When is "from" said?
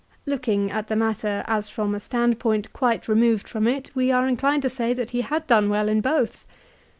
1.69-1.93, 3.47-3.67